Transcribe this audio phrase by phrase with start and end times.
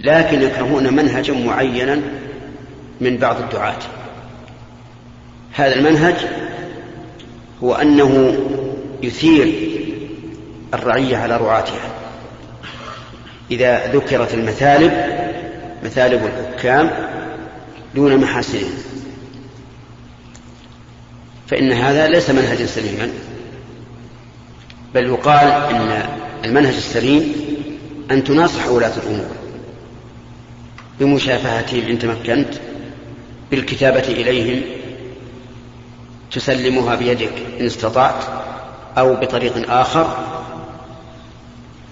[0.00, 2.00] لكن يكرهون منهجا معينا
[3.00, 3.78] من بعض الدعاة.
[5.52, 6.14] هذا المنهج
[7.62, 8.38] هو أنه
[9.02, 9.54] يثير
[10.74, 11.90] الرعية على رعاتها.
[13.50, 14.92] إذا ذكرت المثالب
[15.84, 16.90] مثالب الحكام
[17.94, 18.74] دون محاسنهم.
[21.46, 23.10] فإن هذا ليس منهجا سليما
[24.94, 26.02] بل يقال إن
[26.44, 27.32] المنهج السليم
[28.10, 29.45] أن تناصح ولاة الأمور.
[31.00, 32.54] بمشافهتهم إن تمكنت
[33.50, 34.62] بالكتابة إليهم
[36.32, 38.24] تسلمها بيدك إن استطعت
[38.98, 40.16] أو بطريق آخر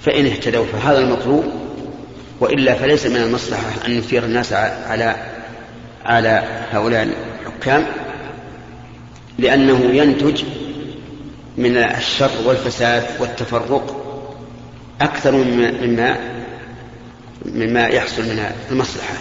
[0.03, 0.67] فإن اهتدوا.
[0.67, 1.45] فهذا المطلوب
[2.41, 5.17] وإلا فليس من المصلحة أن نثير الناس على
[6.05, 6.43] على
[6.73, 7.09] هؤلاء
[7.43, 7.87] الحكام
[9.39, 10.43] لأنه ينتج
[11.57, 14.01] من الشر والفساد والتفرق
[15.01, 15.33] أكثر
[15.83, 16.19] مما
[17.45, 19.15] مما يحصل من المصلحة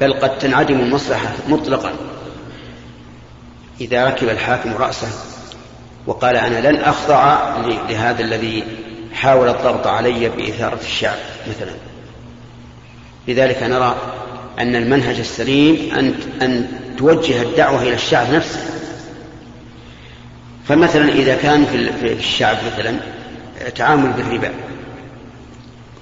[0.00, 1.92] بل قد تنعدم المصلحة مطلقا.
[3.80, 5.08] إذا ركب الحاكم رأسه
[6.06, 7.56] وقال أنا لن أخضع
[7.88, 8.64] لهذا الذي
[9.12, 11.16] حاول الضغط علي بإثارة الشعب
[11.48, 11.72] مثلا.
[13.28, 13.96] لذلك نرى
[14.58, 18.60] أن المنهج السليم أن أن توجه الدعوة إلى الشعب نفسه.
[20.68, 21.66] فمثلا إذا كان
[22.00, 22.96] في الشعب مثلا
[23.74, 24.50] تعامل بالربا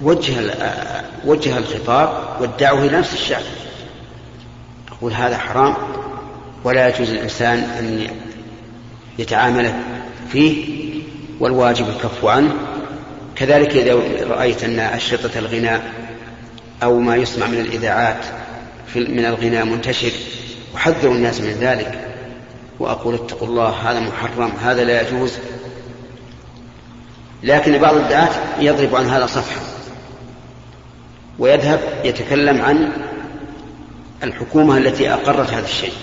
[0.01, 0.55] وجه
[1.25, 3.43] وجه الخطاب والدعوة إلى نفس الشعب.
[4.91, 5.75] أقول هذا حرام
[6.63, 8.07] ولا يجوز الإنسان أن
[9.19, 9.73] يتعامل
[10.31, 10.85] فيه
[11.39, 12.53] والواجب الكف عنه.
[13.35, 13.93] كذلك إذا
[14.27, 15.91] رأيت أن أشرطة الغناء
[16.83, 18.25] أو ما يسمع من الإذاعات
[18.95, 20.11] من الغناء منتشر
[20.75, 21.99] أحذر الناس من ذلك
[22.79, 25.33] وأقول اتقوا الله هذا محرم هذا لا يجوز.
[27.43, 29.74] لكن بعض الدعاة يضرب عن هذا صفحة.
[31.39, 32.91] ويذهب يتكلم عن
[34.23, 35.93] الحكومة التي أقرت هذا الشيء.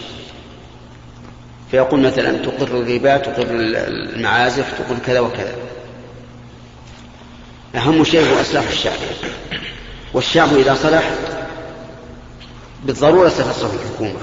[1.71, 5.55] فيقول مثلا تقر الربا تقر المعازف تقر كذا وكذا.
[7.75, 8.99] أهم شيء هو إصلاح الشعب.
[10.15, 11.11] والشعب إذا صلح
[12.85, 14.21] بالضرورة ستصلح الحكومة.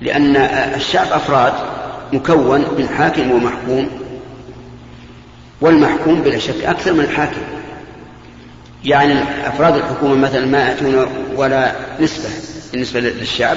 [0.00, 0.36] لأن
[0.74, 1.52] الشعب أفراد
[2.12, 3.90] مكون من حاكم ومحكوم
[5.60, 7.40] والمحكوم بلا شك أكثر من الحاكم.
[8.84, 11.06] يعني أفراد الحكومة مثلا ما يأتون
[11.36, 12.28] ولا نسبة
[12.72, 13.56] بالنسبة للشعب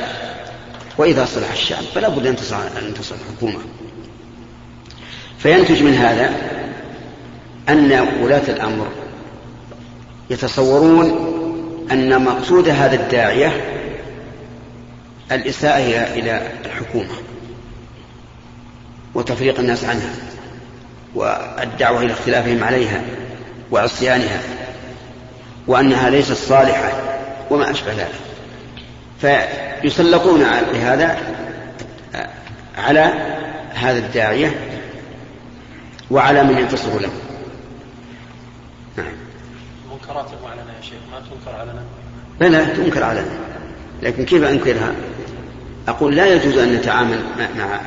[0.97, 3.59] وإذا صلح الشعب فلا بد أن تصلح أن تصلح الحكومة.
[5.39, 6.31] فينتج من هذا
[7.69, 8.87] أن ولاة الأمر
[10.29, 11.33] يتصورون
[11.91, 13.51] أن مقصود هذا الداعية
[15.31, 17.13] الإساءة إلى الحكومة
[19.15, 20.09] وتفريق الناس عنها
[21.15, 23.01] والدعوة إلى اختلافهم عليها
[23.71, 24.66] وعصيانها.
[25.67, 26.91] وأنها ليست صالحة
[27.49, 28.11] وما أشبه ذلك.
[29.21, 30.39] فيسلطون
[30.73, 31.17] بهذا
[32.77, 33.13] على
[33.73, 34.55] هذا الداعية
[36.11, 37.09] وعلى من ينتصر له.
[38.97, 39.13] نعم.
[39.85, 41.83] المنكرات المعلنة يا شيخ ما تنكر علنا
[42.39, 43.31] لا لا تنكر علنا
[44.03, 44.93] لكن كيف أنكرها؟
[45.87, 47.19] أقول لا يجوز أن نتعامل
[47.57, 47.79] مع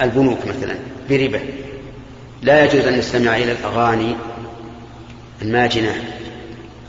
[0.00, 0.74] البنوك مثلا
[1.10, 1.40] بربا.
[2.42, 4.16] لا يجوز أن نستمع إلى الأغاني
[5.42, 5.94] الماجنة.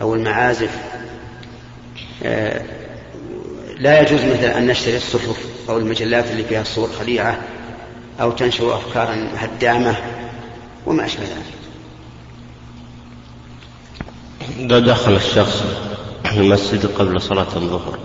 [0.01, 0.71] أو المعازف
[2.23, 2.61] آه،
[3.77, 7.39] لا يجوز مثلا أن نشتري الصحف أو المجلات اللي فيها صور خليعة
[8.21, 9.95] أو تنشر أفكارا هدامة
[10.85, 11.59] وما أشبه ذلك.
[14.59, 15.63] إذا دخل الشخص
[16.31, 17.99] المسجد قبل صلاة الظهر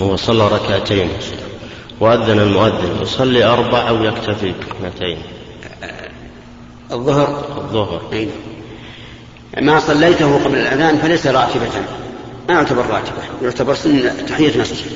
[0.00, 1.08] هو صلى ركعتين
[2.00, 5.18] وأذن المؤذن يصلي أربع أو يكتفي باثنتين
[6.92, 8.02] الظهر؟ الظهر.
[8.12, 8.28] أي
[9.60, 11.68] ما صليته قبل الأذان فليس راتبة
[12.48, 14.90] ما يعتبر راتبة يعتبر سنة تحية مسجد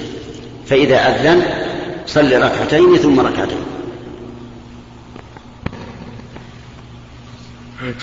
[0.66, 1.42] فإذا أذن
[2.06, 3.58] صلي ركعتين ثم ركعتين.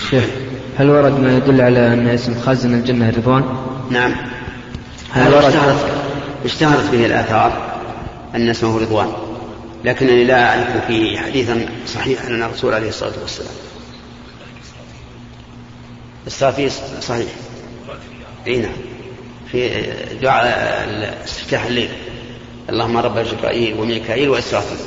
[0.09, 0.23] شيخ
[0.77, 3.43] هل ورد ما يدل على أن اسم خازن الجنة رضوان؟
[3.89, 4.15] نعم.
[5.11, 5.91] هذا اشتهرت
[6.45, 7.79] اشتهرت به الآثار
[8.35, 9.07] أن اسمه رضوان.
[9.85, 13.53] لكنني لا أعرف فيه حديثا صحيحا عن الرسول عليه الصلاة والسلام.
[16.27, 16.69] الصافي
[17.01, 17.27] صحيح.
[18.47, 18.71] إي نعم.
[19.51, 19.83] في
[20.21, 21.89] دعاء استفتاح الليل.
[22.69, 24.77] اللهم رب جبرائيل وميكائيل وإسرافيل.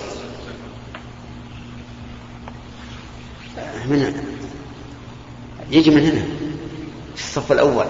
[3.86, 4.12] من
[5.70, 6.22] يجي من هنا
[7.16, 7.86] في الصف الأول.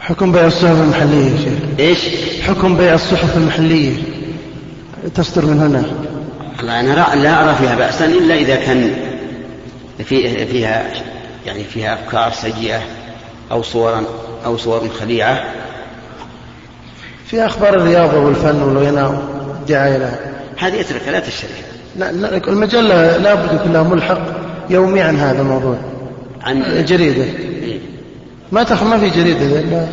[0.00, 1.52] حكم بيع الصحف المحلية يا شيخ.
[1.78, 1.98] إيش؟
[2.42, 3.92] حكم بيع الصحف المحلية.
[5.14, 5.84] تصدر من هنا.
[6.58, 9.03] والله أنا لا أرى فيها بأسا إلا إذا كان
[9.98, 10.90] في فيها
[11.46, 12.82] يعني فيها أفكار سيئة
[13.52, 14.04] أو صورا
[14.44, 15.44] أو صور خليعة.
[17.26, 20.18] في أخبار الرياضة والفن والغناء والدعاية لها
[20.58, 21.64] هذه يتركها لا تشتريها.
[21.96, 24.20] لا لا المجلة لابد يكون لها ملحق
[24.70, 25.78] يومي عن هذا الموضوع.
[26.42, 27.24] عن جريدة.
[27.24, 27.78] إيه.
[28.52, 29.60] ما تخ ما في جريدة.
[29.60, 29.86] لا.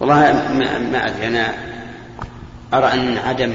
[0.00, 0.14] والله
[0.54, 1.26] ما, ما أدري.
[1.26, 1.52] أنا
[2.74, 3.52] أرى أن عدم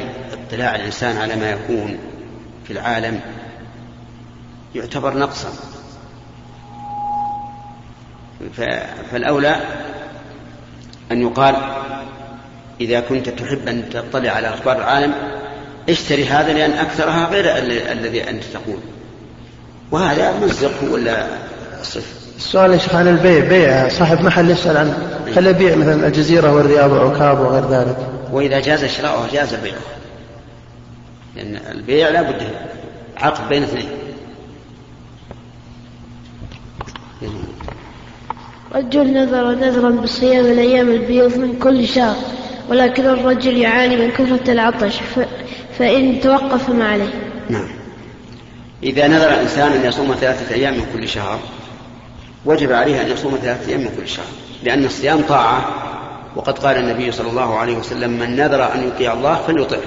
[0.47, 1.97] اطلاع الإنسان على ما يكون
[2.67, 3.19] في العالم
[4.75, 5.49] يعتبر نقصا.
[9.11, 9.55] فالأولى
[11.11, 11.55] أن يقال
[12.81, 15.13] إذا كنت تحب أن تطلع على أخبار العالم
[15.89, 17.57] اشتري هذا لأن أكثرها غير
[17.91, 18.79] الذي أنت تقول.
[19.91, 21.27] وهذا مزق ولا
[21.83, 23.45] صفر؟ السؤال يا شيخ عن البيع.
[23.45, 24.93] بيع صاحب محل يسأل عن
[25.35, 27.97] هل يبيع مثلا الجزيرة والرياض وعكاب وغير ذلك؟
[28.31, 29.81] وإذا جاز شراؤه جاز بيعه.
[31.35, 32.43] لأن البيع لا بد
[33.17, 33.89] عقد بين اثنين.
[38.75, 42.15] رجل نذر نذرا بصيام الأيام البيض من كل شهر
[42.69, 44.99] ولكن الرجل يعاني من كثرة العطش.
[45.79, 47.13] فإن توقف ما عليه.
[47.49, 47.67] نعم.
[48.83, 51.39] إذا نذر الإنسان أن يصوم ثلاثة أيام من كل شهر
[52.45, 54.25] وجب عليه أن يصوم ثلاثة أيام من كل شهر
[54.63, 55.65] لأن الصيام طاعة.
[56.35, 59.79] وقد قال النبي صلى الله عليه وسلم من نذر أن يطيع الله فليطعه.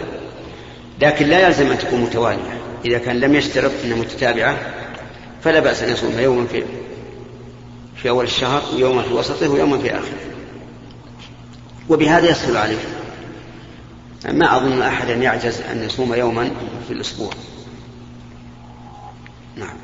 [1.02, 2.60] لكن لا يلزم أن تكون متوالية.
[2.84, 4.56] إذا كان لم يشترط أنها متتابعة
[5.42, 6.62] فلا بأس أن يصوم يوما في
[8.04, 10.18] في أول الشهر ويوما في وسطه ويوما في آخره.
[11.88, 12.78] وبهذا يسهل عليه.
[14.32, 16.50] ما أظن أحدا يعجز أن يصوم يوما
[16.88, 17.30] في الأسبوع.
[19.56, 19.76] نعم.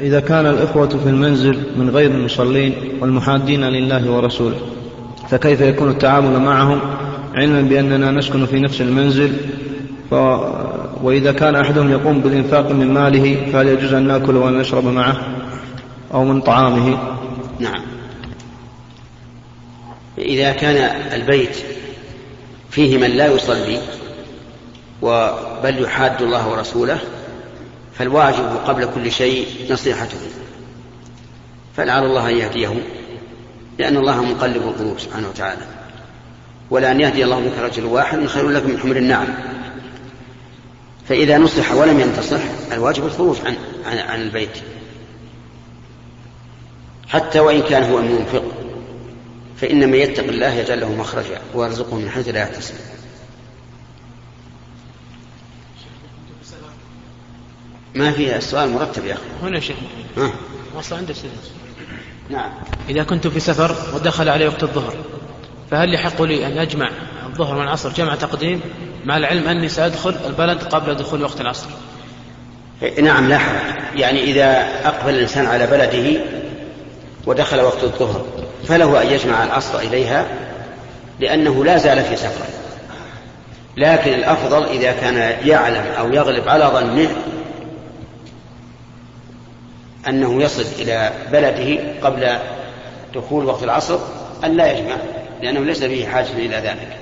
[0.00, 4.56] إذا كان الإخوة في المنزل من غير المصلين والمحادين لله ورسوله
[5.30, 6.80] فكيف يكون التعامل معهم؟
[7.34, 9.36] علما بأننا نسكن في نفس المنزل
[11.02, 15.16] وإذا كان أحدهم يقوم بالإنفاق من ماله فهل يجوز أن نأكل ونشرب معه؟
[16.14, 16.98] أو من طعامه؟
[17.58, 17.82] نعم.
[20.18, 20.76] إذا كان
[21.12, 21.56] البيت
[22.70, 23.80] فيه من لا يصلي
[25.62, 26.98] بل يحاد الله ورسوله
[27.94, 30.18] فالواجب قبل كل شيء نصيحته.
[31.76, 32.74] فلعل الله أن يهديه
[33.78, 35.62] لأن الله مقلب القلوب سبحانه وتعالى.
[36.70, 39.26] ولأن يهدي الله بك رجل واحد خير لك من حمر النعم.
[41.08, 42.40] فإذا نصح ولم ينتصح
[42.72, 43.56] الواجب الخروج عن
[43.86, 44.58] عن, عن البيت.
[47.08, 48.44] حتى وإن كان هو المنفق
[49.56, 52.74] فإن من يتق الله يجعل له مخرجا ويرزقه من حيث لا يحتسب.
[57.94, 59.22] ما فيها السؤال مرتب يا أخي.
[59.42, 59.76] هنا شيخ.
[60.16, 60.32] ها.
[60.78, 61.30] أصلا عندك سنة.
[62.30, 62.52] نعم.
[62.88, 64.96] إذا كنت في سفر ودخل علي وقت الظهر
[65.70, 66.90] فهل يحق لي أن أجمع
[67.32, 68.60] الظهر والعصر جمع تقديم
[69.04, 71.66] مع العلم أني سأدخل البلد قبل دخول وقت العصر.
[73.02, 73.56] نعم لا حرج.
[73.96, 76.20] يعني إذا أقبل الإنسان على بلده
[77.26, 78.24] ودخل وقت الظهر
[78.68, 80.26] فله أن يجمع العصر إليها
[81.20, 82.44] لأنه لا زال في سفر
[83.76, 87.08] لكن الأفضل إذا كان يعلم أو يغلب على ظنه
[90.08, 92.38] أنه يصل إلى بلده قبل
[93.14, 93.98] دخول وقت العصر
[94.44, 94.96] أن لا يجمع
[95.42, 96.98] لأنه ليس به حاجة إلى ذلك.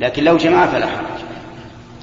[0.00, 1.24] لكن لو جمع فلا حرج.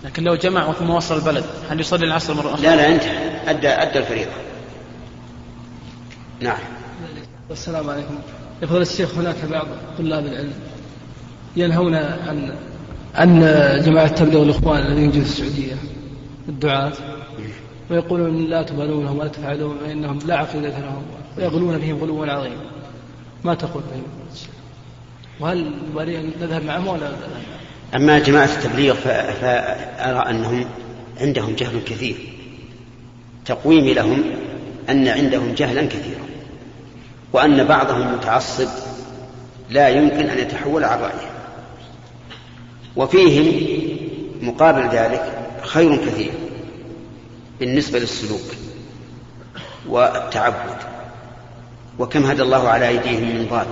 [0.04, 3.50] لكن لو جمع ثم وصل البلد هل يصلي العصر مرة أخرى؟ لا لا انتهى.
[3.50, 4.32] أدى أدى الفريضة.
[6.40, 6.60] نعم.
[7.52, 8.16] السلام عليكم.
[8.62, 9.68] يفضل الشيخ هناك بعض
[9.98, 10.54] طلاب العلم
[11.56, 12.54] ينهون عن
[13.16, 13.40] عن
[13.86, 15.76] جماعة تبليغ الإخوان الذين يوجدوا في السعودية
[16.50, 16.92] الدعاة
[17.90, 21.04] ويقولون لا تبالونهم ولا تفعلون فإنهم لا عقيدة لهم
[21.38, 22.72] ويغلون بهم غلوا عظيما
[23.44, 24.04] ما تقول بهم
[25.40, 25.72] وهل
[26.42, 27.12] نذهب معهم ولا
[27.96, 28.96] أما جماعة التبليغ
[29.42, 30.66] فأرى أنهم
[31.22, 32.16] عندهم جهل كثير.
[33.46, 34.24] تقويمي لهم
[34.90, 36.26] أن عندهم جهلا كثيرا
[37.34, 38.68] وأن بعضهم متعصب
[39.70, 41.32] لا يمكن أن يتحول عن رأيه.
[42.96, 43.68] وفيهم
[44.42, 46.32] مقابل ذلك خير كثير
[47.60, 48.56] بالنسبة للسلوك
[49.88, 50.78] والتعبد.
[52.00, 53.66] وكم هدى الله على أيديهم من ضال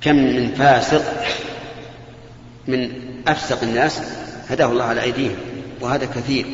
[0.00, 1.02] كم من فاسق
[2.68, 2.90] من
[3.28, 4.00] أفسق الناس
[4.48, 5.36] هداه الله على أيديهم
[5.80, 6.46] وهذا كثير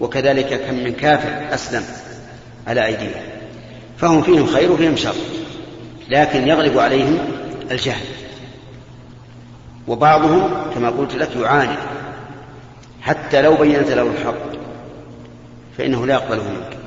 [0.00, 1.84] وكذلك كم من كافر أسلم
[2.66, 3.22] على أيديهم
[3.98, 5.14] فهم فيهم خير وفيهم شر
[6.08, 7.18] لكن يغلب عليهم
[7.70, 8.06] الجهل
[9.88, 11.76] وبعضهم كما قلت لك يعاني
[13.02, 14.54] حتى لو بينت له الحق
[15.78, 16.78] فإنه لا يقبله منك.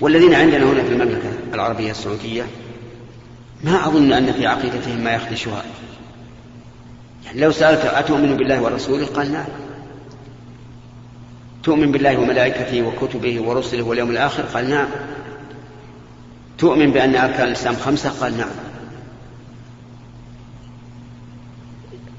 [0.00, 2.42] والذين عندنا هنا في المملكة العربية السعودية
[3.64, 5.64] ما أظن أن في عقيدتهم ما يخدشها.
[7.34, 9.46] لو سألت أتؤمن بالله ورسوله قال نعم
[11.62, 14.88] تؤمن بالله وملائكته وكتبه ورسله واليوم الآخر؟ قال نعم.
[16.58, 18.50] تؤمن بأن أركان الإسلام خمسة؟ قال نعم.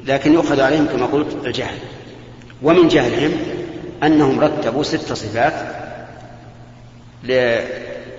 [0.06, 1.78] لكن يؤخذ عليهم كما قلت الجهل.
[2.64, 3.32] ومن جهلهم
[4.04, 5.54] أنهم رتبوا ست صفات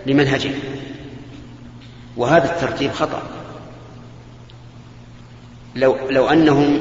[0.06, 0.58] لمنهجهم.
[2.16, 3.22] وهذا الترتيب خطأ.
[5.76, 6.80] لو لو أنهم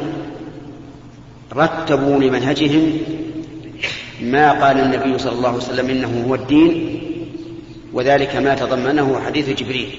[1.54, 2.98] رتبوا لمنهجهم
[4.22, 7.02] ما قال النبي صلى الله عليه وسلم إنه هو الدين
[7.94, 9.90] وذلك ما تضمنه حديث جبريل.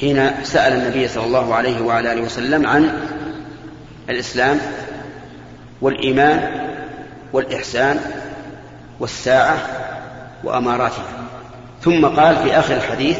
[0.00, 2.90] حين سأل النبي صلى الله عليه وعلى آله وسلم عن
[4.08, 4.60] الإسلام
[5.80, 6.68] والإيمان
[7.32, 8.00] والإحسان
[9.00, 9.58] والساعة
[10.44, 11.28] وأماراتها.
[11.80, 13.18] ثم قال في آخر الحديث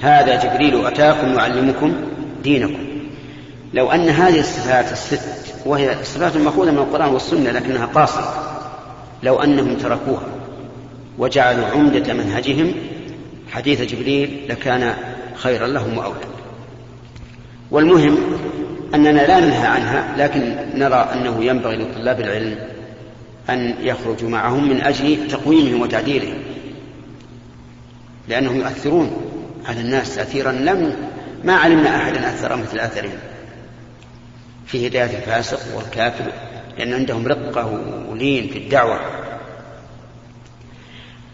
[0.00, 1.94] هذا جبريل أتاكم يعلمكم
[2.44, 2.84] دينكم.
[3.74, 8.60] لو أن هذه الصفات الست وهي الصفات المأخوذة من القرآن والسنة لكنها قاصرة.
[9.22, 10.26] لو أنهم تركوها
[11.18, 12.74] وجعلوا عمدة منهجهم
[13.50, 14.94] حديث جبريل لكان
[15.34, 16.34] خيرا لهم وأولى.
[17.70, 18.16] والمهم
[18.94, 22.58] أننا لا ننهى عنها لكن نرى أنه ينبغي لطلاب العلم
[23.50, 26.36] أن يخرجوا معهم من أجل تقويمهم وتعديلهم
[28.28, 29.10] لأنهم يؤثرون
[29.66, 30.96] على الناس تأثيرا لم
[31.44, 33.18] ما علمنا أحدا أثر مثل أثرهم
[34.66, 36.32] في هداية الفاسق والكافر
[36.78, 37.66] لأن عندهم رقة
[38.08, 39.00] ولين في الدعوة.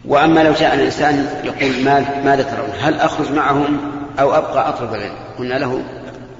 [0.04, 1.82] وأما لو جاء الإنسان يقول
[2.24, 3.80] ماذا ترون؟ هل أخرج معهم
[4.20, 5.84] أو أبقى أطلب العلم؟ قلنا له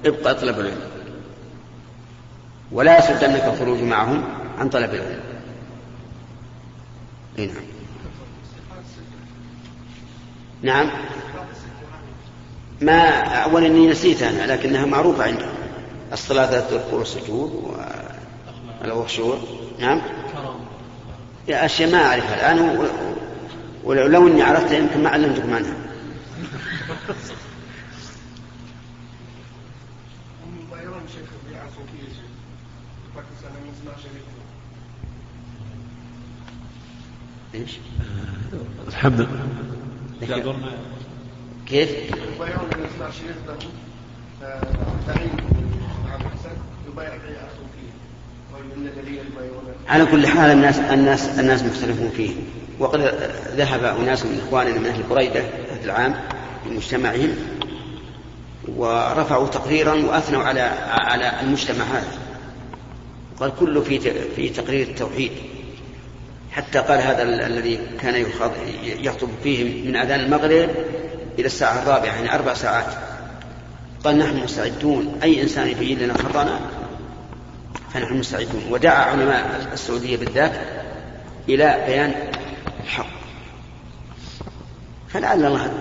[0.06, 0.80] ابقى اطلب العلم.
[2.72, 4.24] ولا يصدنك الخروج معهم
[4.58, 5.20] عن طلب العلم.
[7.36, 7.50] نعم.
[10.62, 10.90] نعم.
[12.80, 15.54] ما أولا إني نسيت أنا لكنها معروفة عندهم
[16.12, 17.76] الصلاة ذات الركوع والسجود
[18.84, 19.38] والخشوع
[19.78, 20.00] نعم.
[21.48, 22.88] يا أشياء ما أعرفها الآن
[23.84, 25.74] ولو إني عرفتها يمكن ما علمتكم عنها.
[37.54, 37.78] إيش؟
[38.88, 40.70] الحمد لله.
[41.70, 41.90] كيف؟
[49.88, 52.30] على كل حال الناس الناس الناس مختلفون فيه.
[52.78, 53.00] وقد
[53.56, 56.14] ذهب أناس من إخواننا من أهل بريده هذا العام
[56.66, 57.34] بمجتمعهم
[58.76, 62.18] ورفعوا تقريرا وأثنوا على على المجتمع هذا.
[63.40, 64.00] قال كله في
[64.36, 65.32] في تقرير التوحيد.
[66.50, 68.26] حتى قال هذا الذي كان
[68.82, 70.70] يخطب فيه من أذان المغرب
[71.38, 72.94] إلى الساعة الرابعة يعني أربع ساعات.
[74.04, 75.18] قال نحن مستعدون.
[75.22, 76.60] أي إنسان يبين لنا خطانا
[77.94, 78.62] فنحن مستعدون.
[78.70, 80.52] ودعا علماء السعودية بالذات
[81.48, 82.14] إلى بيان
[82.84, 83.06] الحق.
[85.08, 85.72] فلعل الله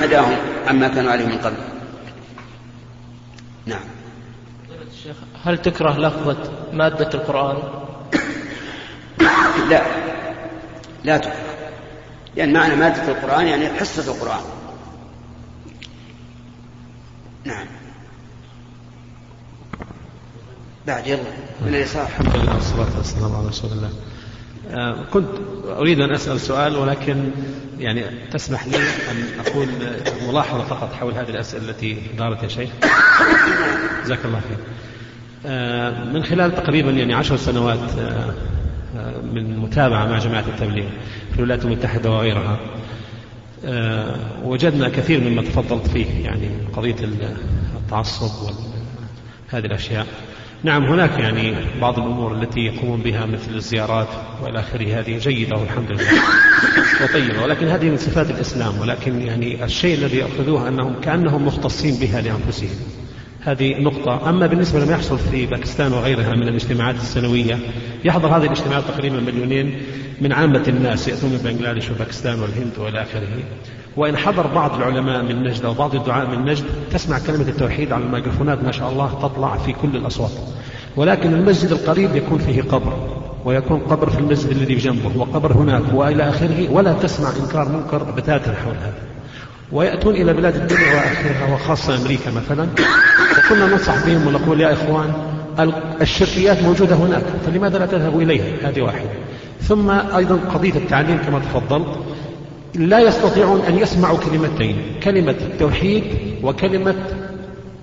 [0.00, 1.56] هداهم عما كانوا عليه من قبل.
[3.66, 3.84] نعم.
[5.44, 7.56] هل تكره لفظة مادة القرآن؟
[9.68, 9.82] لا.
[11.04, 11.55] لا تكره.
[12.36, 14.40] لأن معنى مادة القرآن يعني حصة القرآن.
[17.44, 17.66] نعم.
[20.86, 21.20] بعد يلا.
[21.62, 22.06] من اليسار.
[22.06, 23.90] الحمد لله والصلاة والسلام على رسول الله.
[24.70, 25.28] آه، كنت
[25.68, 27.30] أريد أن أسأل سؤال ولكن
[27.78, 29.68] يعني تسمح لي أن أقول
[30.28, 32.70] ملاحظة فقط حول هذه الأسئلة التي دارت يا شيخ.
[34.04, 34.58] جزاك الله خير.
[35.46, 38.34] آه، من خلال تقريبا يعني عشر سنوات آه،
[39.32, 40.88] من متابعة مع جماعة التبليغ
[41.38, 42.58] الولايات المتحدة وغيرها
[44.44, 46.96] وجدنا كثير مما تفضلت فيه يعني قضية
[47.76, 48.52] التعصب
[49.52, 50.06] وهذه الأشياء.
[50.64, 54.08] نعم هناك يعني بعض الأمور التي يقومون بها مثل الزيارات
[54.42, 55.00] وإلى آخره.
[55.00, 56.22] هذه جيدة والحمد لله.
[57.04, 57.42] وطيبة.
[57.42, 58.78] ولكن هذه من صفات الإسلام.
[58.78, 62.76] ولكن يعني الشيء الذي يأخذوه أنهم كأنهم مختصين بها لأنفسهم.
[63.46, 64.30] هذه نقطة.
[64.30, 67.58] أما بالنسبة لما يحصل في باكستان وغيرها من الاجتماعات السنوية
[68.04, 69.82] يحضر هذه الاجتماعات تقريبا مليونين
[70.20, 73.28] من عامة الناس يأتون من بنغلاديش وباكستان والهند وإلى آخره.
[73.96, 78.04] وإن حضر بعض العلماء من نجد أو بعض الدعاء من نجد تسمع كلمة التوحيد على
[78.04, 80.32] الميكروفونات ما شاء الله تطلع في كل الأصوات.
[80.96, 82.92] ولكن المسجد القريب يكون فيه قبر
[83.44, 88.54] ويكون قبر في المسجد الذي بجنبه وقبر هناك وإلى آخره ولا تسمع إنكار منكر بتاتا
[88.54, 89.15] حول هذا.
[89.72, 92.68] ويأتون إلى بلاد الدنيا وآخرها وخاصة أمريكا مثلا.
[93.38, 95.12] وكنا ننصح بهم ونقول يا إخوان
[96.00, 99.08] الشركيات موجودة هناك فلماذا لا تذهبوا إليها؟ هذه واحدة.
[99.62, 101.98] ثم أيضا قضية التعليم كما تفضلت.
[102.74, 106.04] لا يستطيعون أن يسمعوا كلمتين كلمة التوحيد
[106.42, 106.94] وكلمة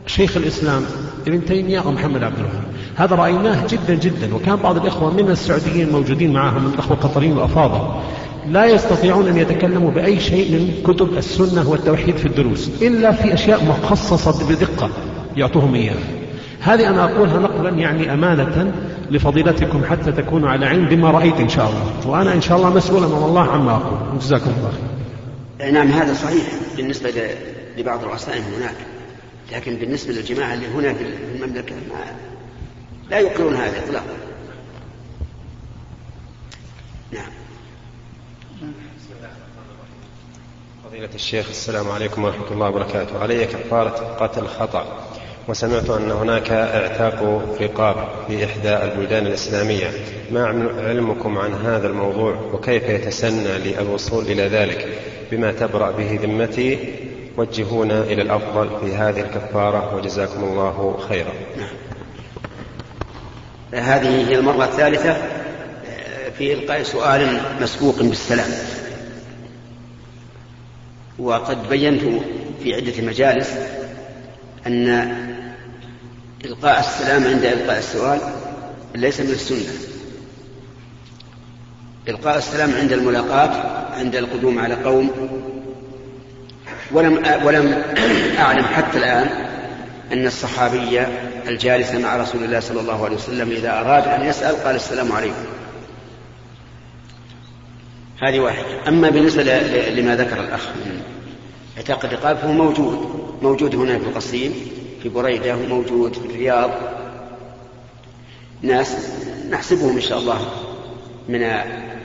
[0.07, 0.81] شيخ الإسلام
[1.27, 2.63] ابن تيمية ومحمد عبد الوهاب.
[2.95, 8.01] هذا رأيناه جدا جدا وكان بعض الإخوة من السعوديين موجودين معهم من الأخوة القطريين والأفاضل
[8.50, 13.63] لا يستطيعون أن يتكلموا بأي شيء من كتب السنة والتوحيد في الدروس إلا في أشياء
[13.65, 14.89] مخصصة بدقة.
[15.38, 15.95] يعطوهم إياها.
[16.59, 18.73] هذه أنا أقولها نقلا يعني أمانة
[19.12, 22.12] لفضيلتكم حتى تكونوا على علم بما رأيت إن شاء الله.
[22.12, 24.19] وأنا إن شاء الله مسؤول أمام الله عما أقول.
[24.19, 26.43] جزاكم الله خير نعم هذا صحيح
[26.77, 27.09] بالنسبة
[27.77, 28.75] لبعض الرؤساء هناك.
[29.53, 31.03] لكن بالنسبة للجماعة اللي هنا في
[31.35, 32.05] المملكة ما
[33.09, 34.15] لا يقرون هذا إطلاقا.
[37.13, 37.42] نعم.
[40.93, 43.19] فضيلة الشيخ السلام عليكم ورحمة الله وبركاته.
[43.19, 44.85] علي كفارة قتل خطأ
[45.47, 47.95] وسمعت أن هناك اعتاق رقاب
[48.27, 49.91] في إحدى البلدان الإسلامية.
[50.31, 50.45] ما
[50.88, 56.95] علمكم عن هذا الموضوع وكيف يتسنى لي الوصول إلى ذلك؟ بما تبرأ به ذمتي
[57.38, 61.33] وجهونا إلى الأفضل في هذه الكفارة وجزاكم الله خيرا.
[63.73, 65.17] هذه هي المرة الثالثة
[66.38, 68.82] في إلقاء سؤال مسبوق بالسلام.
[71.20, 72.01] وقد بينت
[72.63, 73.50] في عدة مجالس
[74.67, 74.88] أن
[76.46, 78.20] إلقاء السلام عند إلقاء السؤال
[78.96, 79.74] ليس من السنة.
[82.08, 83.50] إلقاء السلام عند الملاقاة
[83.93, 85.10] عند القدوم على قوم.
[86.91, 87.84] ولم ولم
[88.39, 89.27] أعلم حتى الآن
[90.12, 91.01] أن الصحابي
[91.48, 95.46] الجالس مع رسول الله صلى الله عليه وسلم إذا أراد أن يسأل قال السلام عليكم.
[98.22, 99.43] هذه واحدة أما بالنسبة
[99.89, 101.01] لما ذكر الأخ من
[101.77, 103.24] اعتاق الرقاب فهو موجود.
[103.41, 104.53] موجود هنا في القصيم
[105.03, 106.72] في بريدة وموجود في الرياض.
[108.62, 108.98] ناس
[109.50, 110.39] نحسبهم إن شاء الله
[111.30, 111.43] من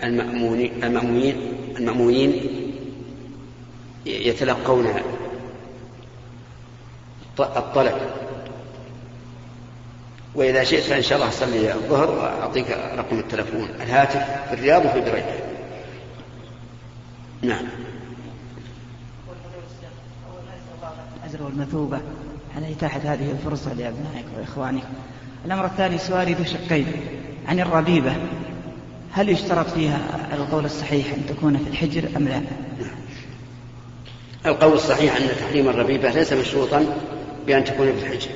[0.05, 1.37] المأمونين المأمونين
[1.79, 2.41] المأمونين
[4.07, 4.87] يتلقون
[7.41, 7.95] الطلب.
[10.35, 13.69] وإذا شئت فإن شاء الله أصلي الظهر وأعطيك رقم التلفون.
[13.83, 15.48] الهاتف في الرياض وفي بريدة
[17.43, 17.65] نعم.
[21.25, 22.01] الأجر والمثوبة.
[22.57, 24.83] على إتاحة هذه الفرصة لأبنائك وإخوانك.
[25.45, 26.87] الأمر الثاني سؤالي ذو شقين
[27.49, 28.13] عن الربيبة.
[29.13, 32.43] هل يشترط فيها القول الصحيح أن تكون في الحجر أم لا؟
[34.47, 36.87] القول الصحيح أن تحريم الربيبة ليس مشروطا
[37.47, 38.31] بأن تكون في الحجر.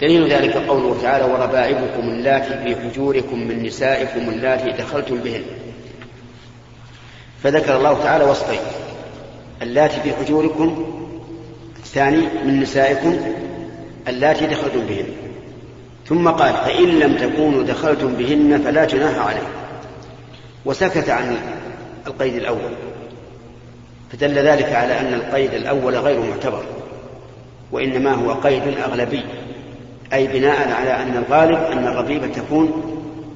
[0.00, 5.42] دليل ذلك قوله تعالى وربائبكم اللاتي في حجوركم من نسائكم اللاتي دخلتم بهن.
[7.44, 8.60] فذكر الله تعالى وصفين
[9.62, 10.86] اللاتي في حجوركم
[11.76, 13.16] الثاني من نسائكم
[14.08, 15.06] اللاتي دخلتم بهن.
[16.06, 19.46] ثم قال فإن لم تكونوا دخلتم بهن فلا جناح عليه
[20.64, 21.36] وسكت عن
[22.06, 22.72] القيد الأول.
[24.12, 26.64] فدل ذلك على أن القيد الأول غير معتبر
[27.72, 29.22] وإنما هو قيد أغلبي
[30.12, 32.82] أي بناء على أن الغالب أن الربيبة تكون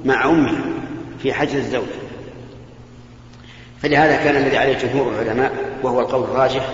[0.05, 0.65] مع أمها
[1.23, 2.08] في حجر الزوج.
[3.83, 6.69] فلهذا كان الذي عليه جمهور العلماء وهو القول الراجح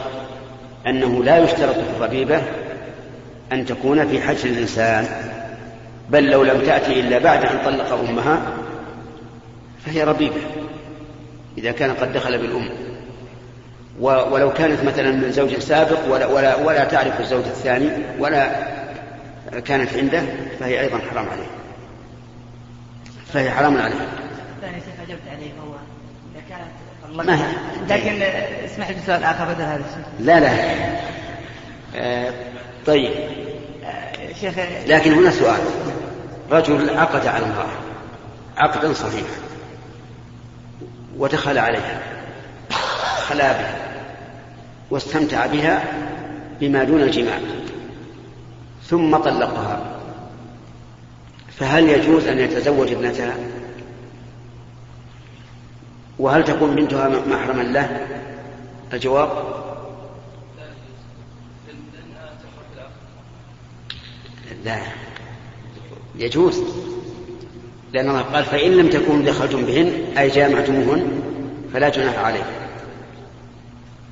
[0.86, 2.42] أنه لا يشترط في الربيبة
[3.52, 5.06] أن تكون في حجر الإنسان
[6.10, 8.42] بل لو لم تأتي إلا بعد أن طلق أمها
[9.86, 10.40] فهي ربيبة
[11.58, 12.68] إذا كان قد دخل بالأم.
[14.00, 18.50] ولو كانت مثلا من زوج سابق ولا, ولا, ولا تعرف الزوج الثاني ولا
[19.64, 20.22] كانت عنده
[20.60, 21.46] فهي أيضا حرام عليه.
[23.32, 24.08] فهي حرام عليه.
[24.56, 24.82] الثاني
[25.32, 25.74] عليه هو
[26.34, 27.52] إذا كانت ما هي؟
[27.88, 28.22] لكن
[28.64, 30.74] اسمح لي سؤال آخر بدل هذا الشيء لا لا.
[31.96, 32.34] آه
[32.86, 33.10] طيب.
[33.84, 34.54] آه شيخ
[34.86, 35.60] لكن هنا سؤال.
[36.50, 37.68] رجل عقد على امرأة
[38.56, 39.34] عقدا صحيحا.
[41.18, 42.00] ودخل عليها.
[43.28, 43.76] خلا بها.
[44.90, 45.84] واستمتع بها
[46.60, 47.38] بما دون الجماع.
[48.86, 49.80] ثم طلقها.
[51.58, 53.34] فهل يجوز أن يتزوج ابنتها؟
[56.18, 58.06] وهل تكون بنتها محرما له؟
[58.92, 59.28] الجواب؟
[64.64, 64.78] لا.
[66.16, 66.62] يجوز.
[67.92, 71.22] لأن الله قال فإن لم تكونوا دخلتم بهن أي جامعتموهن
[71.72, 72.44] فلا جناح عليه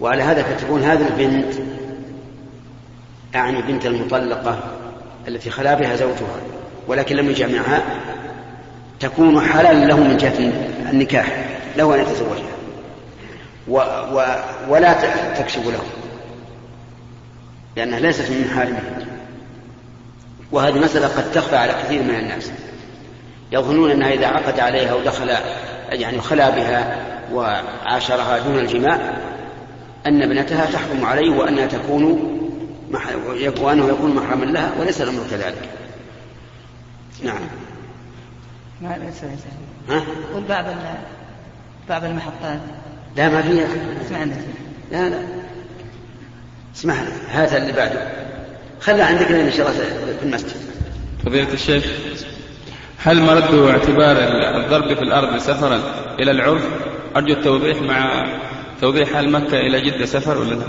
[0.00, 1.54] وعلى هذا فتكون هذه البنت
[3.34, 4.58] أعني بنت المطلقة
[5.28, 6.40] التي خلا بها زوجها
[6.88, 7.82] ولكن لم يجامعها
[9.00, 10.38] تكون حلالا له من جهة
[10.90, 11.51] النكاح.
[11.76, 12.52] له أن يتزوجها.
[13.68, 13.76] و
[14.12, 14.36] و
[14.68, 14.92] ولا
[15.34, 15.82] تكشف له.
[17.76, 19.06] لأنها ليست من محارمه
[20.52, 22.50] وهذه مسألة قد تخفى على كثير من الناس.
[23.52, 25.36] يظنون أنها إذا عقد عليها ودخل
[25.88, 26.96] يعني خلا بها
[27.32, 28.98] وعاشرها دون الجماع
[30.06, 32.32] أن ابنتها تحكم عليه وأنها تكون
[33.60, 35.68] وأنه يكون محرما لها وليس الأمر كذلك.
[37.24, 37.40] نعم.
[38.80, 39.24] ما ليس
[39.88, 40.02] ها؟
[40.34, 40.40] قل
[41.88, 42.60] بعض ال- بعض المحطات.
[43.16, 43.66] لا ما فيها.
[44.06, 44.34] اسمعنا
[44.92, 45.18] لا لا.
[46.76, 48.08] اسمح لي هذا اللي بعده.
[48.80, 49.80] خلى عندك لين إن شاء الله
[50.20, 50.56] في المسجد.
[51.26, 51.84] فضيلة الشيخ
[52.98, 54.16] هل مرد اعتبار
[54.56, 55.80] الضرب في الأرض سفرا
[56.20, 56.62] إلى العرف؟
[57.16, 58.26] أرجو التوضيح مع
[58.80, 60.64] توضيح هل مكة إلى جدة سفر ولا لا؟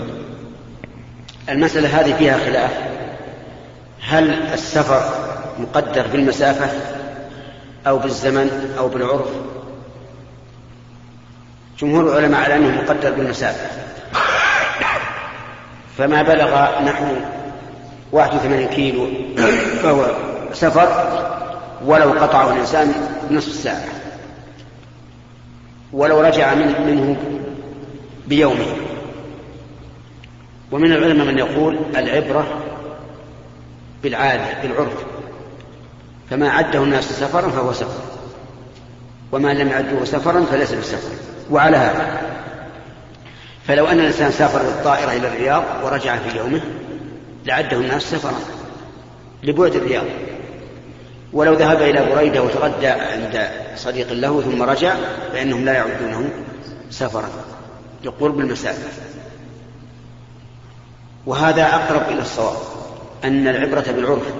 [1.48, 2.70] المسألة هذه فيها خلاف.
[4.02, 5.02] هل السفر
[5.58, 6.70] مقدر بالمسافة
[7.86, 9.28] أو بالزمن أو بالعرف؟
[11.80, 13.66] جمهور العلماء على أنه مقدر بالمسافة.
[15.98, 17.04] فما بلغ نحو
[18.12, 19.08] 81 كيلو
[19.82, 20.06] فهو
[20.52, 20.88] سفر
[21.84, 22.94] ولو قطعه الإنسان
[23.30, 23.84] نصف ساعة
[25.92, 27.16] ولو رجع من منه
[28.26, 28.76] بيومه.
[30.72, 32.46] ومن العلماء من يقول العبرة
[34.02, 35.04] بالعادة بالعرف.
[36.30, 38.13] فما عده الناس سفرا فهو سفر.
[39.32, 41.10] وما لم يعده سفرا فليس بسفر
[41.50, 42.20] وعلى هذا.
[43.66, 46.60] فلو أن الإنسان سافر بالطائرة إلى الرياض ورجع في يومه
[47.46, 48.34] لعده الناس سفرا
[49.42, 50.04] لبعد الرياض.
[51.32, 54.94] ولو ذهب إلى بريدة وتغدى عند صديق له ثم رجع
[55.32, 56.30] فإنهم لا يعدونه
[56.90, 57.28] سفرا
[58.04, 58.88] لقرب المسافة.
[61.26, 62.56] وهذا أقرب إلى الصواب
[63.24, 64.32] أن العبرة بالعرف.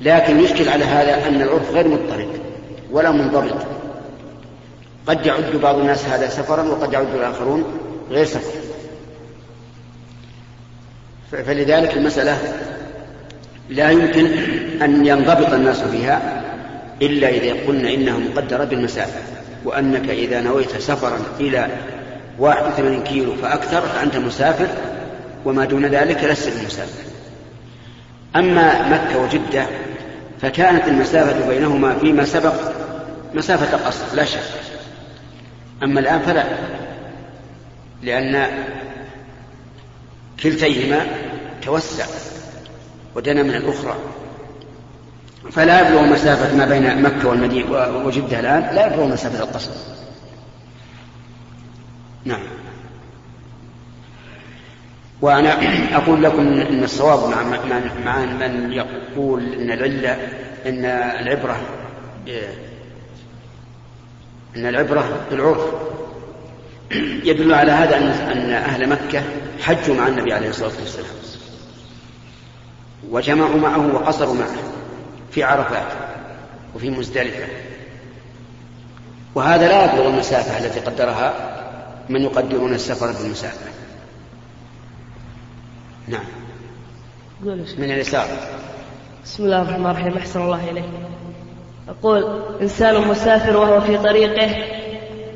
[0.00, 2.28] لكن يشكل على هذا أن العرف غير مضطرد
[2.94, 3.66] ولا منضبط.
[5.06, 7.64] قد يعد بعض الناس هذا سفرا وقد يعد الآخرون
[8.10, 8.52] غير سفر.
[11.32, 12.38] فلذلك المسألة
[13.70, 14.26] لا يمكن
[14.82, 16.42] أن ينضبط الناس فيها
[17.02, 19.20] إلا إذا قلنا إنها مقدرة بالمسافة
[19.64, 21.68] وأنك إذا نويت سفرا إلى
[22.38, 24.66] 81 كيلو فأكثر فأنت مسافر
[25.44, 27.04] وما دون ذلك لست بمسافر.
[28.36, 29.66] أما مكة وجدة
[30.42, 32.54] فكانت المسافة بينهما فيما سبق
[33.34, 34.40] مسافة قصر لا شك.
[35.82, 36.44] أما الآن فلا
[38.02, 38.48] لأن
[40.42, 41.06] كلتيهما
[41.62, 42.06] توسع
[43.14, 43.96] ودنا من الأخرى.
[45.52, 47.70] فلا يبلغ مسافة ما بين مكة والمدينة
[48.06, 49.70] وجدة الآن لا يبلغ مسافة القصر.
[52.24, 52.42] نعم.
[55.20, 55.58] وأنا
[55.96, 57.42] أقول لكم أن الصواب مع,
[58.04, 60.12] مع من يقول أن العلة
[60.66, 61.60] أن العبرة
[64.56, 65.64] أن العبرة بالعرف
[67.24, 69.22] يدل على هذا أن أن أهل مكة
[69.60, 71.06] حجوا مع النبي عليه الصلاة والسلام.
[73.10, 74.56] وجمعوا معه وقصروا معه
[75.30, 75.86] في عرفات
[76.74, 77.46] وفي مزدلفة.
[79.34, 81.34] وهذا لا يبلغ المسافة التي قدرها
[82.08, 83.66] من يقدرون السفر بالمسافة.
[86.08, 86.24] نعم.
[87.78, 88.26] من اليسار.
[89.24, 90.18] بسم الله الرحمن الرحيم.
[90.18, 90.84] أحسن الله إليك.
[91.88, 94.50] أقول إنسان مسافر وهو في طريقه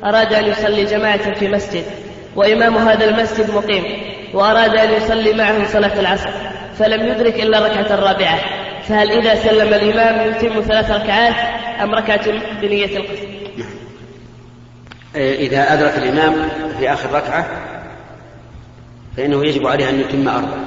[0.03, 1.83] أراد أن يصلي جماعة في مسجد
[2.35, 3.83] وإمام هذا المسجد مقيم
[4.33, 6.29] وأراد أن يصلي معه صلاة العصر
[6.77, 8.39] فلم يدرك إلا الركعة الرابعة
[8.83, 11.35] فهل إذا سلم الإمام يتم ثلاث ركعات
[11.81, 12.31] أم ركعة
[12.61, 13.29] بنية القصر
[15.15, 17.47] إذا أدرك الإمام في آخر ركعة
[19.17, 20.57] فإنه يجب عليه أن يتم أربع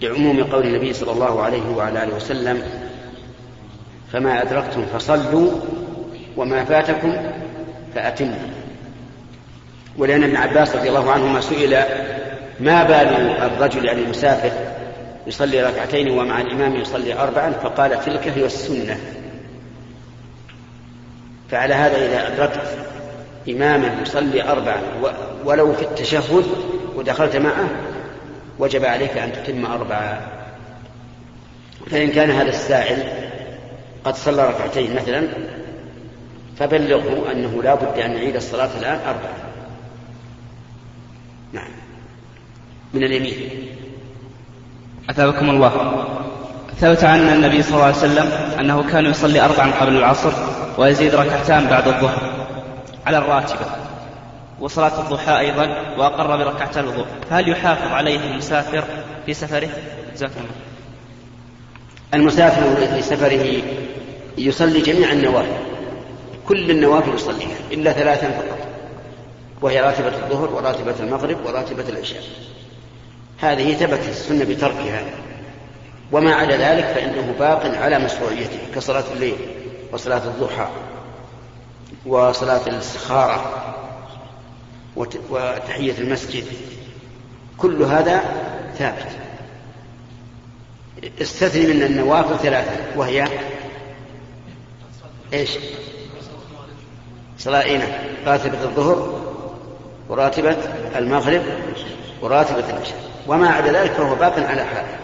[0.00, 2.62] لعموم قول النبي صلى الله عليه وعلى آله وسلم
[4.14, 5.52] فما أدركتم فصلوا
[6.36, 7.16] وما فاتكم
[7.94, 8.48] فأتموا.
[9.98, 11.82] ولأن ابن عباس رضي الله عنهما سئل
[12.60, 14.50] ما بال الرجل يعني المسافر
[15.26, 18.98] يصلي ركعتين ومع الإمام يصلي أربعا؟ فقال تلك هي السنة.
[21.50, 22.78] فعلى هذا إذا أدركت
[23.48, 24.80] إماما يصلي أربعا
[25.44, 26.44] ولو في التشهد
[26.96, 27.68] ودخلت معه
[28.58, 30.20] وجب عليك أن تتم أربعة
[31.90, 33.23] فإن كان هذا السائل
[34.04, 35.28] قد صلى ركعتين مثلا
[36.58, 39.34] فبلغه أنه لا بد أن يعيد الصلاة الآن أربعة.
[41.52, 41.70] نعم.
[42.94, 43.50] من اليمين.
[45.10, 46.04] أثابكم الله.
[46.80, 48.26] ثبت عن النبي صلى الله عليه وسلم
[48.60, 50.32] أنه كان يصلي أربعا قبل العصر
[50.78, 52.48] ويزيد ركعتان بعد الظهر
[53.06, 53.66] على الراتبة
[54.60, 55.66] وصلاة الضحى أيضا
[55.98, 57.06] وأقر بركعتا الوضوء.
[57.30, 58.84] فهل يحافظ عليه المسافر
[59.26, 59.68] في سفره؟
[60.14, 60.73] جزاكم الله.
[62.14, 63.62] المسافر في سفره
[64.38, 65.56] يصلي جميع النوافل.
[66.48, 68.58] كل النوافل يصليها إلا ثلاثا فقط.
[69.62, 72.22] وهي راتبة الظهر وراتبة المغرب وراتبة العشاء.
[73.38, 75.04] هذه ثبتت السنة بتركها.
[76.12, 79.36] وما عدا ذلك فإنه باق على مشروعيته كصلاة الليل
[79.92, 80.68] وصلاة الضحى
[82.06, 83.64] وصلاة الاستخارة
[85.30, 86.44] وتحية المسجد.
[87.58, 88.24] كل هذا
[88.78, 89.23] ثابت.
[91.22, 93.24] استثني من النوافل ثلاثة وهي
[95.32, 95.50] إيش؟
[97.38, 99.20] صلاة إيه راتبة الظهر
[100.08, 100.56] وراتبة
[100.96, 101.42] المغرب
[102.22, 103.10] وراتبة العشاء.
[103.26, 104.96] وما عدا ذلك فهو باق على حاله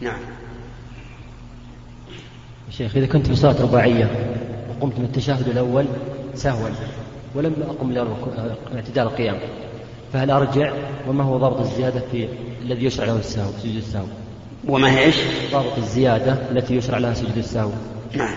[0.00, 0.18] نعم.
[2.70, 4.10] شيخ إذا كنت في صلاة رباعية
[4.70, 5.86] وقمت من التشهد الأول
[6.34, 6.68] سهوا.
[7.34, 7.92] ولم أقم
[8.72, 9.38] لاعتدال القيام.
[10.16, 10.72] فهل أرجع؟
[11.08, 12.28] وما هو ضابط الزيادة في
[12.62, 14.04] الذي يشرع له السهو سجود السهو؟
[14.68, 15.16] وما هي إيش؟
[15.52, 17.70] ضابط الزيادة التي يشرع لها سجود السهو.
[18.12, 18.34] نعم.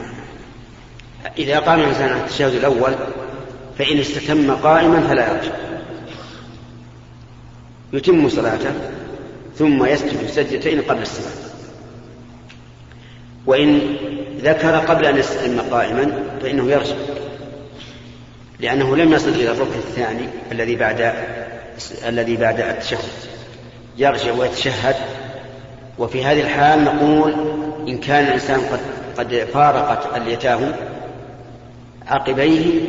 [1.37, 2.91] إذا قام الإنسان على التشهد الأول
[3.77, 5.51] فإن استتم قائما فلا يرجع.
[7.93, 8.71] يتم صلاته
[9.55, 11.33] ثم يسجد سجدتين قبل السلام
[13.45, 13.79] وإن
[14.41, 16.95] ذكر قبل أن يستتم قائما فإنه يرجع.
[18.59, 21.13] لأنه لم يصل إلى الركن الثاني الذي بعد
[22.07, 22.99] الذي بعد التشهد
[23.97, 24.95] يرجع ويتشهد.
[25.99, 27.33] وفي هذه الحال نقول
[27.87, 28.79] إن كان الإنسان قد
[29.17, 30.59] قد فارقت اليتاه
[32.07, 32.81] عقبيه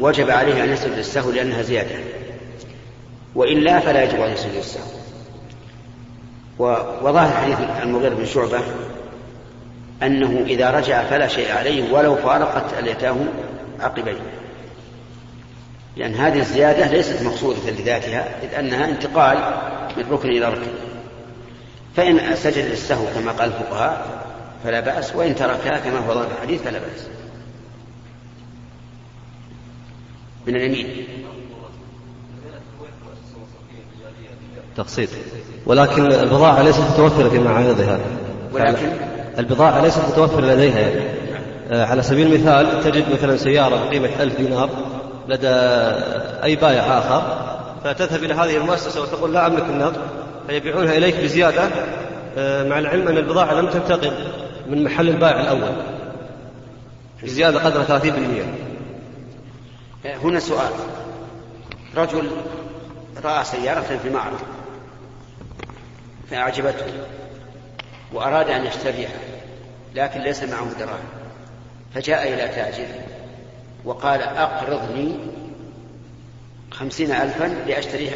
[0.00, 1.96] وجب عليه أن يسجد السهو لأنها زيادة.
[3.34, 4.94] وإلا فلا يجب أن يسجد السهو
[7.02, 8.60] وظاهر حديث المغيرة بن شعبة
[10.02, 13.16] أنه إذا رجع فلا شيء عليه ولو فارقت اليتاه
[13.80, 14.43] عقبيه.
[15.96, 19.38] لأن هذه الزيادة ليست مقصودة لذاتها إذ أنها انتقال
[19.96, 20.70] من ركن إلى ركن.
[21.96, 24.06] فإن سجد للسهو كما قال الفقهاء
[24.64, 27.08] فلا بأس وإن تركها كما هو ظاهر الحديث فلا بأس.
[30.46, 31.06] من اليمين.
[34.76, 35.08] تقسيط
[35.66, 38.00] ولكن البضاعة ليست متوفرة في معارضها
[38.52, 38.88] ولكن؟
[39.38, 40.78] البضاعة ليست متوفرة لديها.
[40.78, 41.14] يعني.
[41.70, 44.70] على سبيل المثال تجد مثلا سيارة بقيمة ألف دينار.
[45.28, 45.48] لدى
[46.44, 47.44] أي بائع آخر.
[47.84, 50.00] فتذهب إلى هذه المؤسسة وتقول لا أملك النقد.
[50.46, 51.68] فيبيعونها إليك بزيادة.
[52.38, 54.12] آه، مع العلم أن البضاعة لم تنتقل
[54.66, 55.72] من محل البائع الأول.
[57.22, 58.44] بزيادة قدر 30%
[60.22, 60.70] هنا سؤال.
[61.96, 62.30] رجل
[63.24, 64.40] رأى سيارة في معرض
[66.30, 66.86] فأعجبته
[68.12, 69.18] وأراد أن يشتريها
[69.94, 71.04] لكن ليس معه دراهم
[71.94, 72.86] فجاء إلى تاجر
[73.84, 75.14] وقال أقرضني
[76.70, 78.10] خمسين ألفا لأشتري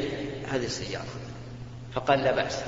[0.53, 1.05] هذه السيارة.
[1.95, 2.63] فقال لا بأس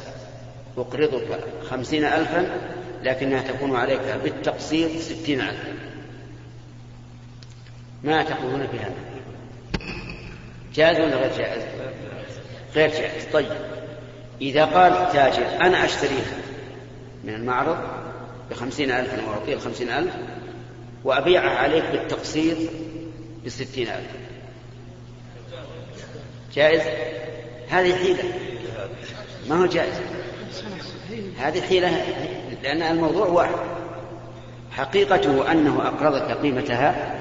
[0.78, 2.60] أقرضك خمسين ألفا
[3.02, 5.74] لكنها تكون عليك بالتقسيط ستين ألفا.
[8.04, 8.94] ما تقولون في هذا؟
[10.74, 11.62] جائز ولا غير جائز؟
[12.74, 13.24] غير جائز.
[13.32, 13.52] طيب
[14.40, 16.38] إذا قال تاجر أنا أشتريها
[17.24, 17.78] من المعرض
[18.50, 20.14] بخمسين ألفا وأعطيه الخمسين ألف
[21.04, 22.56] وأبيعها عليك بالتقسيط
[23.46, 24.10] بستين ألف.
[26.54, 26.82] جائز؟
[27.68, 28.22] هذه حيلة.
[29.48, 29.94] ما هو جائز؟
[31.38, 32.04] هذه حيلة
[32.62, 33.54] لأن الموضوع واحد.
[34.70, 37.16] حقيقته أنه أقرضك قيمتها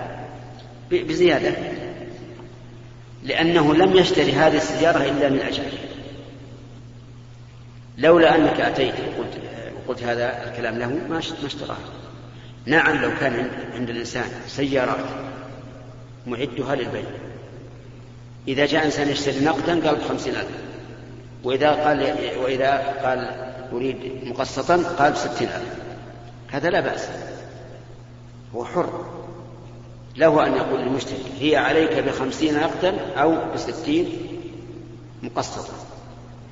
[0.92, 1.54] بزيادة
[3.24, 5.64] لأنه لم يشتري هذه السيارة إلا من أجل.
[7.98, 9.38] لولا أنك أتيت وقلت,
[9.86, 11.78] وقلت هذا الكلام له ما اشتراها.
[12.66, 15.06] نعم لو كان عند الإنسان سيارات
[16.28, 17.04] معدها للبيع
[18.48, 20.58] إذا جاء إنسان يشتري نقدا قال بخمسين ألف.
[21.44, 23.30] وإذا قال وإذا قال
[23.74, 25.76] أريد مقسطا قال بستين ألف.
[26.52, 27.10] هذا لا بأس.
[28.56, 29.06] هو حر.
[30.16, 34.08] له أن يقول للمشتري هي عليك بخمسين نقدا أو بستين
[35.24, 35.74] مقسطا.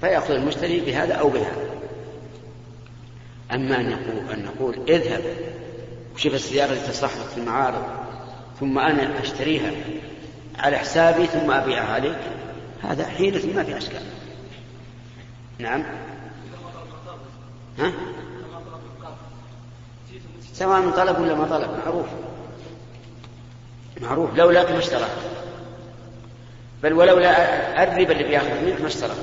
[0.02, 1.68] فيأخذ المشتري بهذا أو بهذا.
[3.52, 5.24] أما أن يقول أن نقول اذهب
[6.16, 8.07] وشوف السيارة اللي تصلح في المعارض
[8.60, 9.72] ثم أنا أشتريها
[10.60, 12.20] على حسابي ثم أبيعها عليك
[12.84, 14.02] هذا حيلة ما في أشكال.
[15.60, 15.84] نعم.
[17.80, 17.92] ها؟
[20.54, 22.06] سواء من طلب ولا ما طلب معروف.
[24.02, 25.08] معروف لولاك ما اشترى.
[26.84, 29.16] بل ولولا الربا اللي بياخذ منك ما اشترى.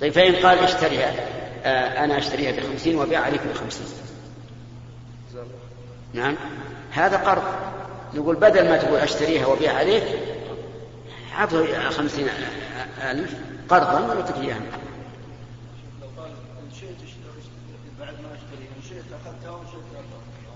[0.00, 1.14] طيب فإن قال اشتريها
[1.64, 3.86] آه أنا أشتريها بخمسين وأبيع عليك بخمسين.
[6.14, 6.36] نعم.
[6.94, 7.42] هذا قرض.
[8.14, 10.04] نقول بدل ما تقول أشتريها وأبيع عليك
[11.36, 12.28] عطه خمسين
[13.02, 13.34] ألف
[13.68, 14.60] قرضا ويعطيك إياها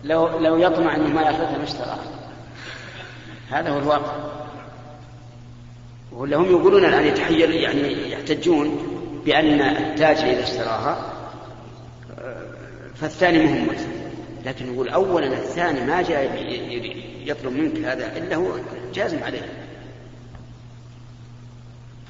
[0.04, 1.98] لو لو يطمع إنه ما يأخذها ما اشتراها
[3.50, 4.12] هذا هو الواقع.
[6.12, 8.86] ولا هم يقولون الآن يتحير يعني يحتجون
[9.24, 11.12] بأن التاجر إذا اشتراها
[12.94, 13.68] فالثاني مهم.
[14.44, 16.44] لكن يقول اولا الثاني ما جاء
[17.24, 18.52] يطلب منك هذا إلا هو
[18.94, 19.48] جازم عليه.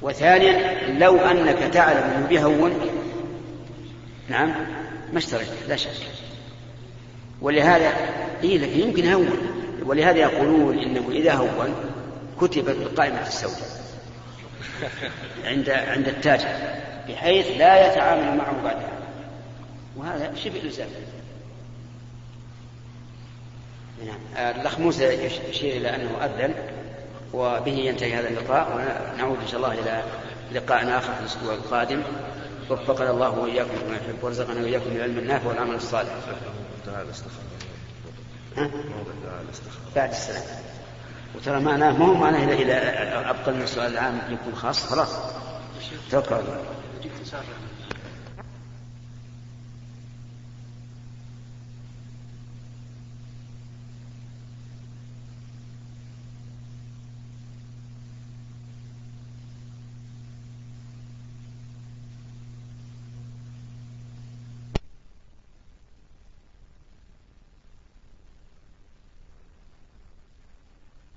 [0.01, 2.71] وثانيا لو أنك تعلم أنه بيهون
[4.29, 4.49] نعم
[5.13, 5.89] ما اشتريت لا شك.
[7.41, 7.93] ولهذا
[8.43, 9.37] إيه لكن يمكن يهون.
[9.85, 11.75] ولهذا يقولون إنه إذا هون
[12.41, 13.79] كتبت بالقائمة السوداء
[15.45, 16.47] عند عند التاجر
[17.09, 18.91] بحيث لا يتعامل معه بعدها
[19.97, 20.87] وهذا شبه إلزام.
[24.37, 25.03] الأخ موسى
[25.49, 26.53] يشير إلى أنه أذن
[27.33, 30.03] وبه ينتهي هذا اللقاء ونعود إن شاء الله إلى
[30.51, 32.03] لقاء آخر في الأسبوع القادم
[32.69, 36.11] وفقنا الله وإياكم لما يحب وارزقنا وإياكم العلم النافع والعمل الصالح.
[38.57, 38.69] ها؟
[39.95, 40.43] بعد السلام.
[41.35, 45.09] وترى معناه ما هو معناه إذا أبطلنا السؤال العام يكون خاص خلاص
[46.11, 46.35] توكل.